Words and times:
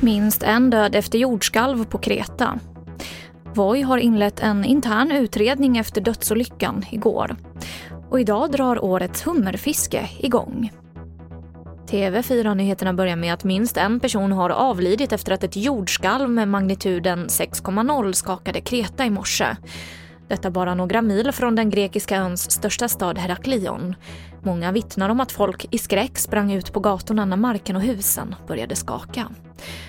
Minst 0.00 0.42
en 0.42 0.70
död 0.70 0.94
efter 0.94 1.18
jordskalv 1.18 1.84
på 1.84 1.98
Kreta. 1.98 2.58
Voi 3.54 3.82
har 3.82 3.98
inlett 3.98 4.40
en 4.40 4.64
intern 4.64 5.12
utredning 5.12 5.78
efter 5.78 6.00
dödsolyckan 6.00 6.84
igår. 6.90 7.36
Och 8.10 8.20
idag 8.20 8.52
drar 8.52 8.84
årets 8.84 9.26
hummerfiske 9.26 10.08
igång. 10.18 10.70
TV4-nyheterna 11.90 12.92
börjar 12.92 13.16
med 13.16 13.34
att 13.34 13.44
minst 13.44 13.76
en 13.76 14.00
person 14.00 14.32
har 14.32 14.50
avlidit 14.50 15.12
efter 15.12 15.32
att 15.32 15.44
ett 15.44 15.56
jordskalv 15.56 16.30
med 16.30 16.48
magnituden 16.48 17.26
6,0 17.26 18.12
skakade 18.12 18.60
Kreta 18.60 19.04
i 19.04 19.10
morse. 19.10 19.56
Detta 20.28 20.50
bara 20.50 20.74
några 20.74 21.02
mil 21.02 21.32
från 21.32 21.54
den 21.54 21.70
grekiska 21.70 22.16
öns 22.16 22.50
största 22.50 22.88
stad 22.88 23.18
Heraklion. 23.18 23.94
Många 24.42 24.72
vittnar 24.72 25.08
om 25.08 25.20
att 25.20 25.32
folk 25.32 25.66
i 25.70 25.78
skräck 25.78 26.18
sprang 26.18 26.52
ut 26.52 26.72
på 26.72 26.80
gatorna 26.80 27.24
när 27.24 27.36
marken 27.36 27.76
och 27.76 27.82
husen 27.82 28.34
började 28.46 28.76
skaka. 28.76 29.28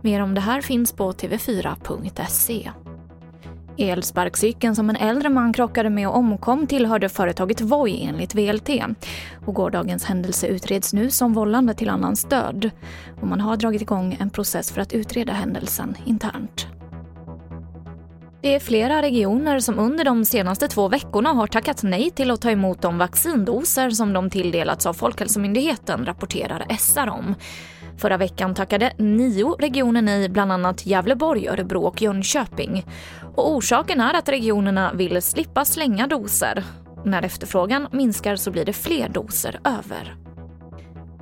Mer 0.00 0.22
om 0.22 0.34
det 0.34 0.40
här 0.40 0.60
finns 0.60 0.92
på 0.92 1.12
tv4.se. 1.12 2.70
Elsparkcykeln 3.78 4.76
som 4.76 4.90
en 4.90 4.96
äldre 4.96 5.28
man 5.28 5.52
krockade 5.52 5.90
med 5.90 6.08
och 6.08 6.16
omkom 6.16 6.66
tillhörde 6.66 7.08
företaget 7.08 7.60
Voi 7.60 8.04
enligt 8.04 8.34
VLT. 8.34 8.68
Och 9.46 9.54
gårdagens 9.54 10.04
händelse 10.04 10.46
utreds 10.46 10.92
nu 10.92 11.10
som 11.10 11.32
vållande 11.32 11.74
till 11.74 11.88
annans 11.88 12.24
död. 12.24 12.70
Och 13.20 13.26
man 13.26 13.40
har 13.40 13.56
dragit 13.56 13.82
igång 13.82 14.16
en 14.20 14.30
process 14.30 14.72
för 14.72 14.80
att 14.80 14.92
utreda 14.92 15.32
händelsen 15.32 15.94
internt. 16.04 16.73
Det 18.44 18.54
är 18.54 18.60
flera 18.60 19.02
regioner 19.02 19.60
som 19.60 19.78
under 19.78 20.04
de 20.04 20.24
senaste 20.24 20.68
två 20.68 20.88
veckorna 20.88 21.32
har 21.32 21.46
tackat 21.46 21.82
nej 21.82 22.10
till 22.10 22.30
att 22.30 22.40
ta 22.40 22.50
emot 22.50 22.82
de 22.82 22.98
vaccindoser 22.98 23.90
som 23.90 24.12
de 24.12 24.30
tilldelats 24.30 24.86
av 24.86 24.92
Folkhälsomyndigheten, 24.92 26.06
rapporterar 26.06 26.66
SR 26.78 27.08
om. 27.08 27.34
Förra 27.98 28.16
veckan 28.16 28.54
tackade 28.54 28.92
nio 28.98 29.56
regioner 29.58 30.02
nej, 30.02 30.28
bland 30.28 30.52
annat 30.52 30.86
Gävleborg, 30.86 31.48
Örebro 31.48 31.82
och 31.82 32.02
Jönköping. 32.02 32.84
Och 33.34 33.54
orsaken 33.54 34.00
är 34.00 34.14
att 34.14 34.28
regionerna 34.28 34.92
vill 34.92 35.22
slippa 35.22 35.64
slänga 35.64 36.06
doser. 36.06 36.64
När 37.04 37.22
efterfrågan 37.22 37.88
minskar 37.92 38.36
så 38.36 38.50
blir 38.50 38.64
det 38.64 38.72
fler 38.72 39.08
doser 39.08 39.60
över. 39.64 40.16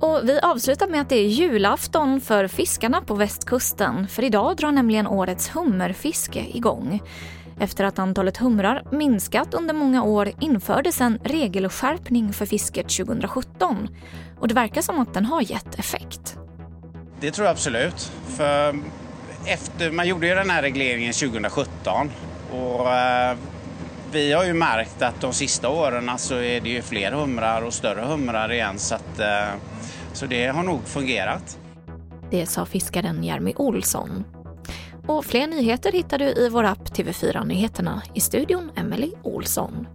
Och 0.00 0.20
vi 0.24 0.40
avslutar 0.40 0.88
med 0.88 1.00
att 1.00 1.08
det 1.08 1.16
är 1.16 1.26
julafton 1.26 2.20
för 2.20 2.46
fiskarna 2.46 3.00
på 3.00 3.14
västkusten. 3.14 4.08
För 4.08 4.24
idag 4.24 4.56
drar 4.56 4.72
nämligen 4.72 5.06
årets 5.06 5.48
hummerfiske 5.56 6.46
igång. 6.52 7.02
Efter 7.60 7.84
att 7.84 7.98
antalet 7.98 8.36
humrar 8.36 8.82
minskat 8.90 9.54
under 9.54 9.74
många 9.74 10.02
år 10.02 10.32
infördes 10.40 11.00
en 11.00 11.18
regelskärpning 11.24 12.32
för 12.32 12.46
fisket 12.46 12.88
2017. 12.88 13.88
Och 14.38 14.48
det 14.48 14.54
verkar 14.54 14.82
som 14.82 15.00
att 15.00 15.14
den 15.14 15.24
har 15.24 15.42
gett 15.42 15.78
effekt. 15.78 16.36
Det 17.20 17.30
tror 17.30 17.46
jag 17.46 17.52
absolut. 17.52 18.12
För 18.36 18.74
efter, 19.46 19.90
man 19.90 20.08
gjorde 20.08 20.26
ju 20.26 20.34
den 20.34 20.50
här 20.50 20.62
regleringen 20.62 21.12
2017 21.12 22.10
och 22.52 22.92
eh, 22.92 23.36
vi 24.12 24.32
har 24.32 24.44
ju 24.44 24.54
märkt 24.54 25.02
att 25.02 25.20
de 25.20 25.32
sista 25.32 25.68
åren 25.68 26.10
så 26.18 26.34
är 26.34 26.60
det 26.60 26.68
ju 26.68 26.82
fler 26.82 27.12
humrar 27.12 27.62
och 27.62 27.74
större 27.74 28.00
humrar 28.00 28.52
igen 28.52 28.78
så, 28.78 28.94
att, 28.94 29.18
eh, 29.18 29.54
så 30.12 30.26
det 30.26 30.46
har 30.46 30.62
nog 30.62 30.84
fungerat. 30.84 31.58
Det 32.30 32.46
sa 32.46 32.66
fiskaren 32.66 33.24
Jeremy 33.24 33.54
Olsson. 33.56 34.24
Och 35.06 35.24
fler 35.24 35.46
nyheter 35.46 35.92
hittar 35.92 36.18
du 36.18 36.24
i 36.24 36.48
vår 36.48 36.64
app 36.64 36.88
TV4 36.88 37.44
Nyheterna. 37.44 38.02
I 38.14 38.20
studion 38.20 38.70
Emily 38.76 39.12
Olsson. 39.22 39.86